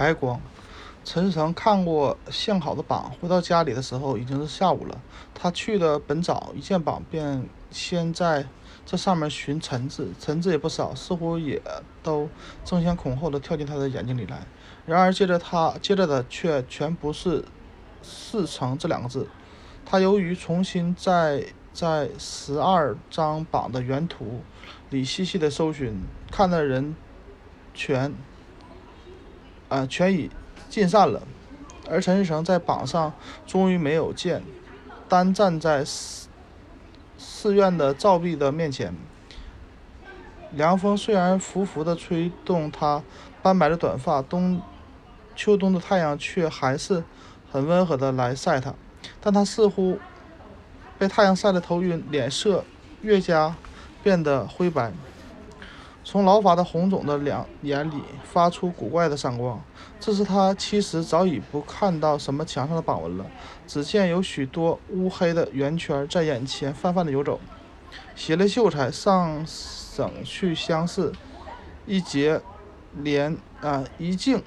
[0.00, 0.40] 白光。
[1.04, 4.98] 陈世成看过相好的榜，回到家里的时候已经是下午了。
[5.34, 8.46] 他去的本早，一见榜便先在
[8.86, 11.60] 这上面寻陈字，陈字也不少，似乎也
[12.02, 12.30] 都
[12.64, 14.46] 争先恐后的跳进他的眼睛里来。
[14.86, 17.44] 然而接着他接着的却全不是
[18.02, 19.28] “四成”这两个字。
[19.84, 21.44] 他由于重新在
[21.74, 24.40] 在十二张榜的原图
[24.88, 26.96] 里细细的搜寻，看的人
[27.74, 28.14] 全
[29.70, 30.30] 啊全已。
[30.68, 31.22] 尽散了，
[31.90, 33.12] 而陈世成在榜上
[33.44, 34.40] 终于没有见，
[35.08, 36.28] 单站在寺
[37.18, 38.94] 寺院的照壁的面前。
[40.52, 43.02] 凉风虽然拂拂的吹动他
[43.42, 44.62] 斑白的短发，冬
[45.34, 47.02] 秋冬的太阳却还是
[47.50, 48.72] 很温和的来晒他，
[49.20, 49.98] 但他似乎
[50.98, 52.64] 被太阳晒得头晕，脸色
[53.02, 53.56] 越加
[54.04, 54.92] 变得灰白。
[56.02, 59.60] 从老发的红肿的两眼里发出古怪的闪光。
[60.00, 63.26] 这时他其实早已不看到什么墙上的榜文了，
[63.66, 67.38] 只见有许多乌黑的圆圈在眼前泛泛的游走。
[68.14, 71.12] 写了秀才上省去乡试，
[71.86, 72.40] 一节
[72.94, 74.42] 连啊一径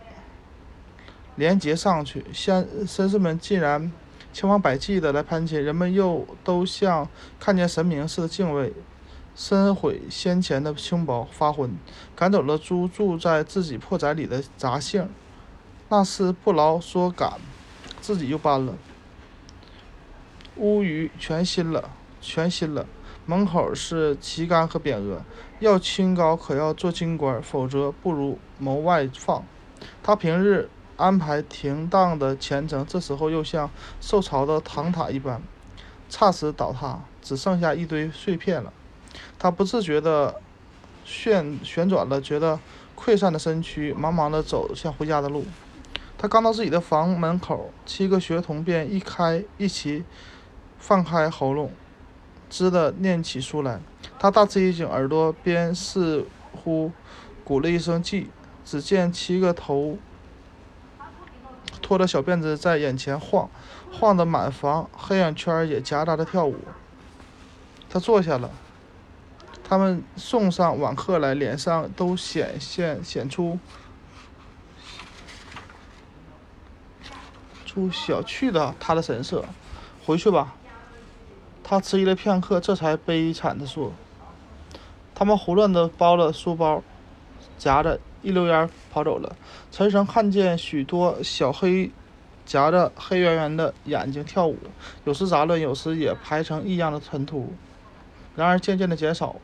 [1.35, 3.91] 连接上去，乡绅士们竟然
[4.31, 7.07] 千方百计的来攀亲，人们又都像
[7.39, 8.73] 看见神明似的敬畏。
[9.35, 11.75] 深悔先前的轻薄，发昏，
[12.15, 15.09] 赶走了租住在自己破宅里的杂姓。
[15.89, 17.33] 那是不劳说赶，
[17.99, 18.73] 自己又搬了。
[20.55, 21.89] 屋宇全新了，
[22.21, 22.85] 全新了。
[23.25, 25.21] 门口是旗杆和匾额，
[25.59, 29.43] 要清高可要做京官，否则不如谋外放。
[30.03, 35.41] 他平日安排停当的前程，这时候又像受潮的唐塔一般，
[36.09, 38.73] 霎时倒塌，只剩下一堆碎片了。
[39.37, 40.35] 他不自觉地
[41.05, 42.59] 旋旋转了觉得
[42.95, 45.45] 溃散的身躯，茫茫地走向回家的路。
[46.17, 50.05] 他刚到自己的房门口，七个学童便一开一齐
[50.77, 51.71] 放开喉咙，
[52.49, 53.81] 吱的念起书来。
[54.17, 56.93] 他大吃一惊，耳朵边似乎
[57.43, 58.29] 鼓了一声气，
[58.63, 59.97] 只见七个头
[61.81, 63.49] 拖着小辫子在眼前晃，
[63.91, 66.55] 晃得满房黑眼圈也夹杂着跳舞。
[67.89, 68.49] 他坐下了。
[69.63, 73.57] 他们送上晚课来，脸上都显现显出
[77.65, 79.45] 出小觑的他的神色。
[80.05, 80.53] 回去吧。
[81.63, 83.93] 他迟疑了片刻，这才悲惨地说
[85.15, 86.83] ：“他们胡乱地包了书包，
[87.57, 89.33] 夹着一溜烟跑走了。”
[89.71, 91.89] 陈生看见许多小黑
[92.45, 94.57] 夹着黑圆圆的眼睛跳舞，
[95.05, 97.53] 有时杂乱，有时也排成异样的尘土，
[98.35, 99.37] 然而渐渐的减少。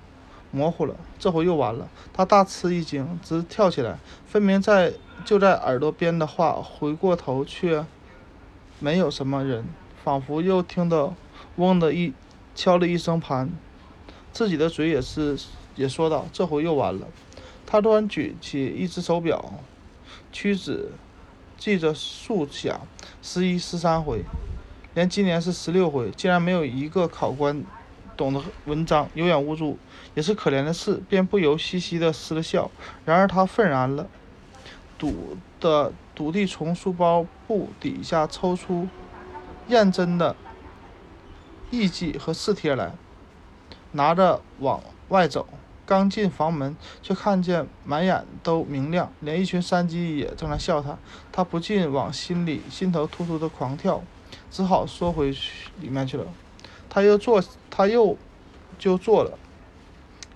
[0.52, 1.88] 模糊了，这回又完了。
[2.12, 3.98] 他大吃一惊，直跳起来。
[4.26, 4.94] 分明在
[5.24, 7.86] 就在耳朵边的话，回过头却
[8.80, 9.66] 没有什么人，
[10.04, 11.14] 仿佛又听得
[11.58, 12.14] 嗡的一
[12.56, 13.50] 敲了一声盘，
[14.32, 15.38] 自己的嘴也是
[15.76, 17.08] 也说道：“这回又完了。”
[17.68, 19.54] 他突然举起一只手表，
[20.32, 20.90] 屈指
[21.58, 22.82] 记着数下，
[23.22, 24.24] 十一、十三回，
[24.96, 27.64] 连今年是十六回，竟然没有一个考官。
[28.20, 29.78] 懂得文章，有眼无珠，
[30.14, 32.70] 也是可怜的事，便不由嘻嘻的失了笑。
[33.06, 34.10] 然而他愤然了，
[34.98, 38.90] 笃的笃地从书包布底下抽出
[39.70, 40.36] 验真的
[41.72, 42.92] 艺记和试帖来，
[43.94, 45.48] 拿着往外走。
[45.86, 50.98] 刚进房门，却看见满眼都明亮，连一群山鸡也正在笑他。
[51.32, 54.04] 他不禁往心里心头突突的狂跳，
[54.52, 56.26] 只好缩回去里面去了。
[56.90, 58.18] 他又坐，他又
[58.80, 59.38] 就坐了，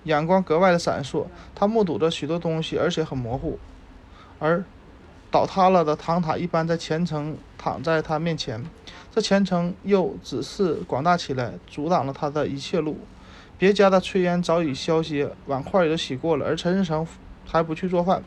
[0.04, 1.26] 眼光格外的闪烁。
[1.54, 3.58] 他目睹着许多东西，而且很模糊，
[4.38, 4.64] 而
[5.30, 8.64] 倒塌了的唐塔一般在前程躺在他面前，
[9.12, 12.98] 这前程又只是广大起来，阻挡了他的一切路。
[13.58, 17.04] 别家的炊烟早已消歇，碗筷也都洗过了，而陈世成
[17.44, 18.22] 还不去做饭。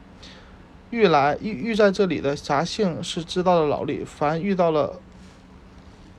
[0.90, 5.00] 遇来遇遇在这里的杂兴是知道的老李，凡遇到了。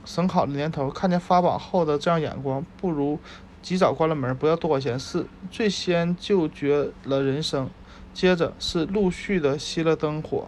[0.09, 3.19] 省考的年头，看见发榜后的这样眼光，不如
[3.61, 5.27] 及早关了门，不要多管闲事。
[5.51, 7.69] 最先就觉了人生，
[8.11, 10.47] 接着是陆续的熄了灯火，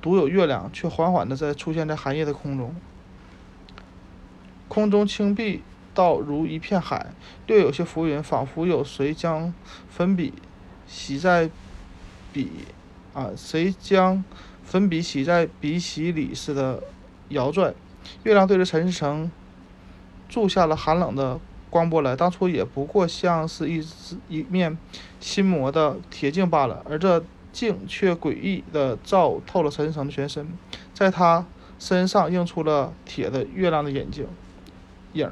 [0.00, 2.76] 独有月亮却缓缓的在出现在寒夜的空中。
[4.68, 7.12] 空中青碧到如一片海，
[7.48, 9.52] 略有些浮云，仿佛有谁将
[9.90, 10.32] 粉笔
[10.86, 11.50] 洗在
[12.32, 12.48] 笔
[13.12, 14.22] 啊，谁将
[14.62, 16.80] 粉笔洗在笔洗里似的
[17.30, 17.74] 摇拽。
[18.24, 19.30] 月亮对着陈思成
[20.28, 21.38] 注下了寒冷的
[21.70, 23.86] 光波来，当初也不过像是一
[24.28, 24.76] 一面
[25.20, 30.46] 心魔的铁镜罢了，而这镜却诡异地照透了陈思成的全身，
[30.94, 31.44] 在他
[31.78, 34.26] 身上映出了铁的月亮的眼睛
[35.14, 35.30] 影。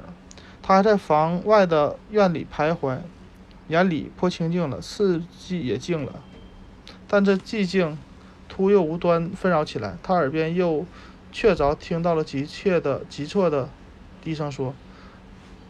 [0.63, 2.99] 他还在房外的院里徘徊，
[3.69, 6.13] 眼里颇清静了，四季也静了，
[7.09, 7.97] 但这寂静
[8.49, 9.97] 突又无端纷扰起来。
[10.03, 10.85] 他耳边又
[11.33, 13.69] 确凿听到了急切的、急促的
[14.23, 14.75] 低声说：“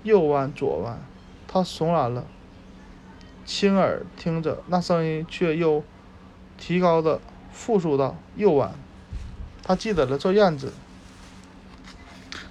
[0.03, 1.01] 右弯，左弯。”
[1.47, 2.25] 他悚然了，
[3.45, 5.83] 亲耳听着，那声音却又
[6.57, 7.21] 提高的
[7.53, 8.73] 复述道：“右弯。”
[9.63, 10.73] 他记得了这院子。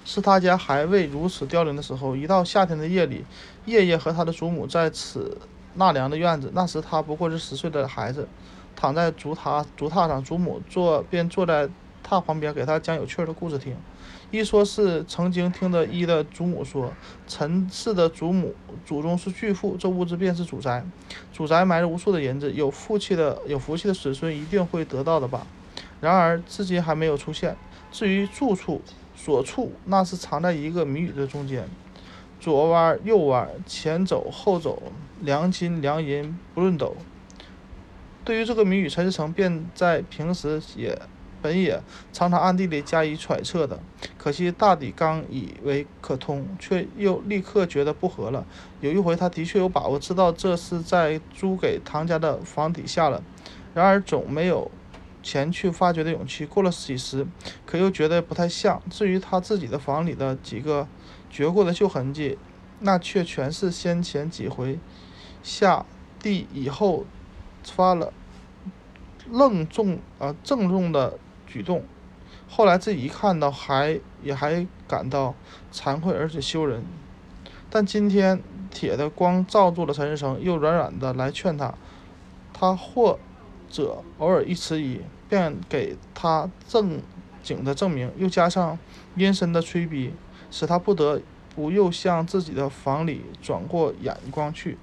[0.04, 2.16] 是他家还未如此凋零的时候。
[2.16, 3.24] 一到夏天的夜里，
[3.64, 5.38] 夜夜和他的祖母在此
[5.74, 6.50] 纳凉的院子。
[6.52, 8.26] 那时他不过是十岁的孩子，
[8.74, 11.68] 躺在竹榻竹榻上，祖母坐便坐在
[12.10, 13.76] 榻旁边，给他讲有趣的故事听。
[14.32, 16.92] 一说是曾经听得一的祖母说，
[17.28, 18.52] 陈氏的祖母
[18.84, 20.84] 祖宗是巨富，这屋子便是祖宅，
[21.32, 25.46] 祖宅埋着无数的银子，有福气的有福气的子孙一定会得到的吧。
[26.00, 27.56] 然而至今还没有出现。
[27.92, 28.82] 至于住处，
[29.14, 31.68] 所处那是藏在一个谜语的中间，
[32.40, 34.82] 左弯右弯，前走后走，
[35.20, 36.96] 良金良银不论斗。
[38.24, 40.96] 对于这个谜语，陈思成便在平时也
[41.40, 41.82] 本也
[42.12, 43.80] 常常暗地里加以揣测的。
[44.16, 48.44] 可惜大抵刚以为可通，却又立刻觉得不合了。
[48.80, 53.22] 有一回，他的确有把握知道这是在租给唐家的房底下了，
[53.74, 54.70] 然而总没有。
[55.22, 57.26] 前去发掘的勇气，过了几时，
[57.66, 58.80] 可又觉得不太像。
[58.88, 60.88] 至于他自己的房里的几个
[61.28, 62.38] 掘过的旧痕迹，
[62.78, 64.78] 那却全是先前几回
[65.42, 65.84] 下
[66.18, 67.04] 地以后
[67.62, 68.14] 发了
[69.30, 71.18] 愣重啊郑重的
[71.50, 71.82] 举动。
[72.48, 75.34] 后来自己一看到，还也还感到
[75.72, 76.84] 惭愧而且羞人。
[77.68, 81.74] 但今天铁的光照住了陈世成，又软软的来劝他，
[82.52, 83.18] 他或。
[83.72, 87.00] 者偶尔一迟疑，便给他正
[87.40, 88.76] 经的证明，又加上
[89.14, 90.12] 阴森的催逼，
[90.50, 91.22] 使他不得
[91.54, 94.76] 不又向自己的房里转过眼光去。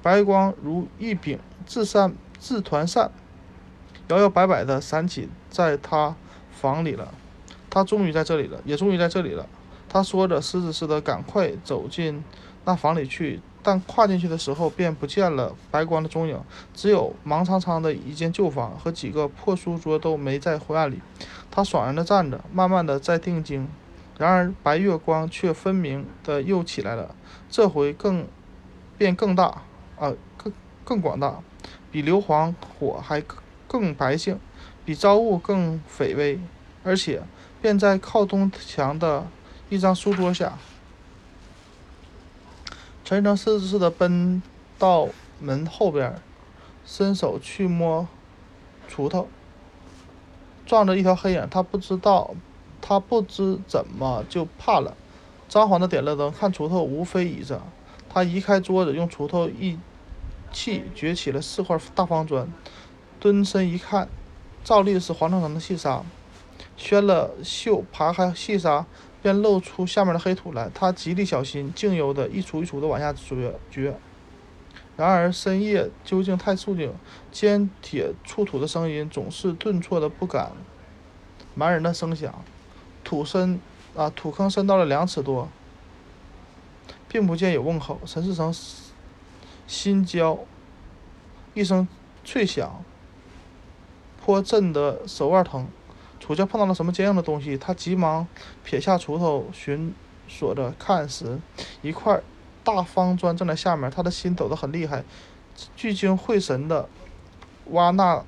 [0.00, 3.10] 白光如一柄自扇自团扇，
[4.06, 6.14] 摇摇摆摆的闪起在他
[6.52, 7.12] 房里了。
[7.68, 9.44] 他终于在这里了，也终于在这里了。
[9.88, 12.22] 他说着，狮子似的赶快走进
[12.64, 13.40] 那房里去。
[13.60, 16.40] 但跨进去的时候，便不见了白光的踪影，
[16.72, 21.00] 只有忙苍苍的一间旧房和几个破书桌都没在灰暗里。
[21.50, 23.68] 他爽然的站着，慢慢的在定睛。
[24.16, 27.14] 然而白月光却分明的又起来了，
[27.50, 28.24] 这回更
[28.96, 29.62] 变更大，
[29.98, 30.52] 啊，更
[30.84, 31.40] 更广大，
[31.90, 33.22] 比硫磺火还
[33.66, 34.38] 更白净，
[34.88, 36.40] 比朝雾更匪微，
[36.82, 37.22] 而且
[37.60, 39.26] 便在靠东墙的
[39.68, 40.56] 一张书桌下。
[43.04, 44.42] 陈诚似似的奔
[44.78, 46.14] 到门后边，
[46.86, 48.08] 伸手去摸
[48.90, 49.28] 锄头，
[50.64, 51.46] 撞着一条黑影。
[51.50, 52.34] 他不知道，
[52.80, 54.96] 他不知怎么就怕了。
[55.50, 57.60] 张皇的点了灯，看锄头无非倚着。
[58.08, 59.78] 他移开桌子，用锄头一
[60.50, 62.50] 气掘起了四块大方砖，
[63.20, 64.08] 蹲身一看，
[64.68, 66.04] 照例是黄澄澄的细沙。
[66.76, 68.84] 宣了袖，扒开细沙。
[69.22, 73.96] 便露出下面的黑土来，他极力小心，静悠的一锄一锄的往下掘掘。
[74.96, 76.92] 然而深夜究竟太肃静，
[77.32, 80.52] 尖铁触土的声音总是顿挫的不敢
[81.54, 82.32] 蛮人的声响。
[83.02, 83.58] 土深
[83.96, 85.48] 啊，土坑深到了两尺多，
[87.08, 87.98] 并不见有瓮口。
[88.04, 88.54] 陈世成
[89.66, 90.38] 心焦，
[91.54, 91.88] 一声
[92.22, 92.84] 脆响，
[94.28, 95.66] 颇震得手腕疼。
[96.20, 98.28] 楚家碰到了什么坚硬的东西，他急忙
[98.62, 99.94] 撇下锄头，寻
[100.28, 101.38] 索着看时，
[101.80, 102.20] 一块
[102.62, 103.90] 大方砖正在下面。
[103.90, 105.02] 他的心抖得很厉害，
[105.74, 106.86] 聚精会神地
[107.70, 108.22] 挖那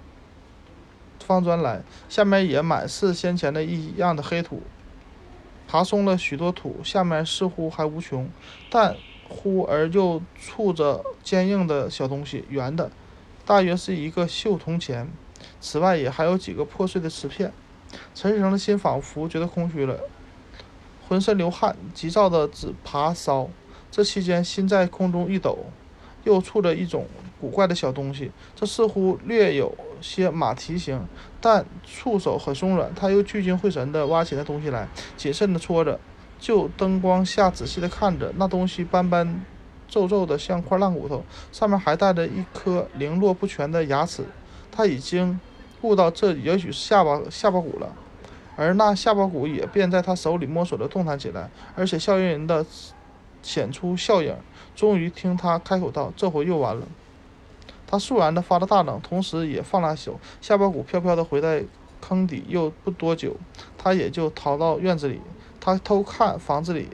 [1.23, 4.63] 方砖来，下面也满是先前的一样的黑土。
[5.69, 8.31] 爬松了许多土，下面似乎还无穷，
[8.71, 8.97] 但
[9.29, 12.91] 忽而又触着坚硬的小东西，圆的，
[13.45, 15.07] 大约是一个锈铜钱。
[15.61, 17.53] 此外，也还有几个破碎的瓷片。
[18.15, 19.99] 陈世成的心仿佛觉得空虚了，
[21.09, 23.49] 浑身流汗，急躁的只爬烧。
[23.91, 25.59] 这期间，心在空中一抖，
[26.23, 27.09] 又触着一种
[27.41, 28.31] 古怪的小东西。
[28.55, 31.05] 这似乎略有些马蹄形，
[31.41, 32.95] 但触手很松软。
[32.95, 34.87] 他又聚精会神地挖起那东西来，
[35.17, 35.99] 谨慎地搓着，
[36.39, 38.33] 就灯光下仔细地看着。
[38.37, 39.45] 那东西斑斑
[39.89, 44.23] 皱皱的，像块烂骨头，上面还带着一颗零落不全的牙齿。
[44.71, 45.41] 他已经。
[45.83, 47.95] 悟到这也许是下巴下巴骨了，
[48.57, 52.65] 而那下巴骨也便在他手里摸索着动弹起来，而且笑盈盈的
[53.43, 54.37] 显出笑影。
[54.77, 56.87] 终于听他开口道：“这回又完了。”
[57.87, 60.19] 他肃然的发了大冷，同时也放了手。
[60.41, 61.65] 下巴骨飘飘的回在
[62.01, 63.37] 坑底，又不多久，
[63.77, 65.21] 他也就逃到院子里。
[65.59, 66.89] 他偷看房子里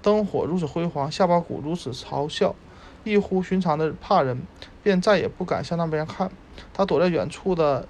[0.00, 2.54] 灯火如此辉煌，下巴骨如此嘲笑，
[3.02, 4.42] 异乎寻常的怕人，
[4.82, 6.30] 便再也不敢向那边看。
[6.72, 7.88] 他躲在远处的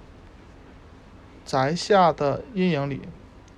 [1.44, 3.00] 宅下的阴影里，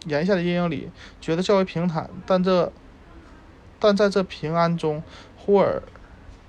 [0.07, 2.11] 檐下的阴影里，觉得较为平坦。
[2.27, 2.73] 但这，
[3.79, 5.03] 但在这平安中，
[5.37, 5.83] 忽而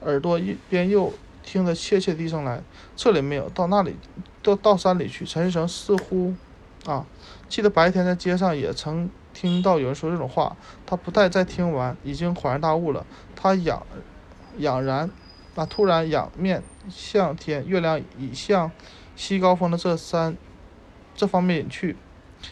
[0.01, 1.13] 耳朵一边又
[1.43, 2.61] 听得切切低声来，
[2.95, 3.95] 这里没有，到那里，
[4.41, 5.25] 到到山里去。
[5.25, 6.33] 陈世成似乎，
[6.85, 7.05] 啊，
[7.47, 10.55] 记得白天在街上也曾听到有人说这种话。
[10.85, 13.05] 他不待再听完，已经恍然大悟了。
[13.35, 13.85] 他仰，
[14.57, 15.09] 仰然，
[15.55, 18.71] 啊，突然仰面向天，月亮已向
[19.15, 20.37] 西高峰的这山，
[21.15, 21.95] 这方面隐去。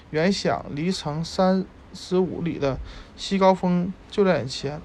[0.10, 2.79] 原想离城三十五里的
[3.15, 4.82] 西高峰就在眼前。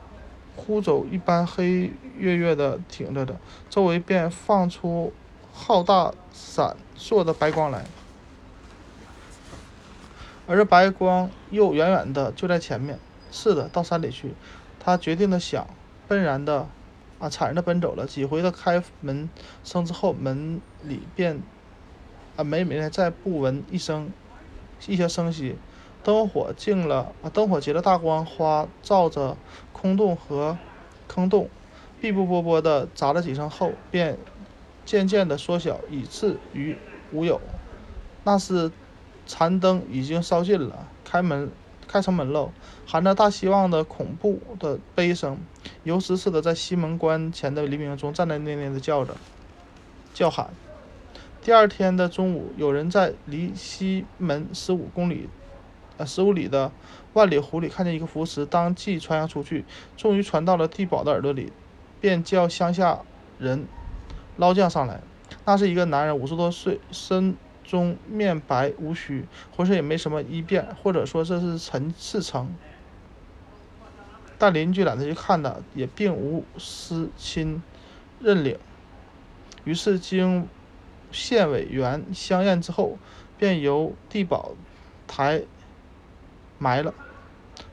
[0.56, 3.38] 忽走一般黑月月的挺着的，
[3.70, 5.12] 周围便放出
[5.52, 7.84] 浩大闪烁的白光来，
[10.48, 12.98] 而这白光又远远的就在前面。
[13.30, 14.34] 是的，到山里去。
[14.80, 15.64] 他决定的想，
[16.08, 16.66] 奔然的
[17.20, 18.04] 啊，惨然的奔走了。
[18.04, 19.30] 几回的开门
[19.62, 21.40] 声之后，门里便
[22.38, 24.12] 啊，每每再不闻一声
[24.86, 25.56] 一些声息。
[26.04, 29.36] 灯火尽了啊，灯火结了大光花，照着。
[29.72, 30.56] 空洞和
[31.06, 31.48] 坑洞，
[32.00, 34.18] 碧布波波的砸了几声后，便
[34.84, 36.76] 渐渐的缩小，以至于
[37.12, 37.40] 无有。
[38.24, 38.70] 那是
[39.26, 41.50] 残灯已经烧尽了，开门，
[41.86, 42.52] 开城门喽！
[42.86, 45.38] 含着大希望的恐怖的悲声，
[45.82, 49.16] 游丝似的在西门关前的黎明中，站在念念的叫着，
[50.14, 50.50] 叫喊。
[51.48, 55.30] 第二天的中午，有人在离西门十五公里。
[55.96, 56.70] 呃，十五里的
[57.14, 59.64] 万里湖里看见一个浮石，当即传扬出去，
[59.96, 61.50] 终于传到了地保的耳朵里，
[62.02, 63.00] 便叫乡下
[63.38, 63.64] 人
[64.36, 65.00] 捞将上来。
[65.46, 69.24] 那是一个男人，五十多岁，身中面白无须，
[69.56, 72.54] 浑身也没什么异变，或者说这是陈世成。
[74.36, 77.62] 但邻居懒得去看他，也并无私亲
[78.20, 78.58] 认领。
[79.64, 80.46] 于是经
[81.12, 82.98] 县委员相验之后，
[83.36, 84.52] 便由地保
[85.06, 85.42] 台。
[86.60, 86.92] 埋了。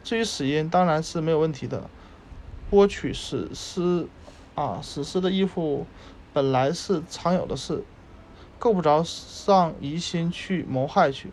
[0.03, 1.89] 至于死因，当然是没有问题的。
[2.69, 4.07] 剥取死尸，
[4.53, 5.87] 啊，死尸的衣服
[6.31, 7.83] 本来是常有的事，
[8.59, 11.31] 够不着上疑心去谋害去。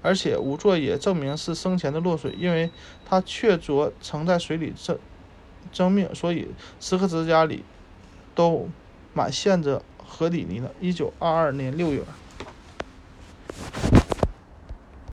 [0.00, 2.70] 而且仵作也证明是生前的落水，因为
[3.04, 4.96] 他确凿曾在水里争
[5.72, 6.48] 争命，所以
[6.78, 7.64] 石刻指甲里
[8.36, 8.68] 都
[9.12, 10.68] 满陷着和底泥呢。
[10.80, 12.02] 一九二二年六月。